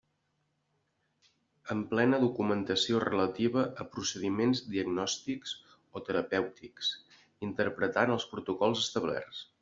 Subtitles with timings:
[1.73, 5.53] Emplena documentació relativa a procediments diagnòstics
[5.99, 6.89] o terapèutics,
[7.49, 9.43] interpretant els protocols establerts.